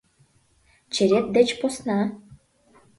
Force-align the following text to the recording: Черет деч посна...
Черет 0.93 1.25
деч 1.35 1.49
посна... 1.59 1.99